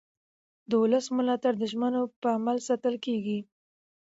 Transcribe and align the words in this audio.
د 0.69 0.71
ولس 0.81 1.05
ملاتړ 1.17 1.53
د 1.57 1.63
ژمنو 1.71 2.01
په 2.21 2.27
عمل 2.37 2.57
ساتل 2.67 2.95
کېږي 3.05 3.39